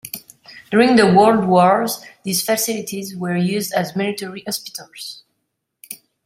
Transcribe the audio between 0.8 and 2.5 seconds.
the world wars, these